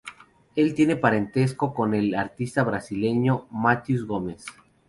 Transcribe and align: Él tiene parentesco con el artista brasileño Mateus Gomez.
Él 0.55 0.73
tiene 0.73 0.95
parentesco 0.95 1.75
con 1.75 1.93
el 1.93 2.15
artista 2.15 2.63
brasileño 2.63 3.45
Mateus 3.51 4.07
Gomez. 4.07 4.47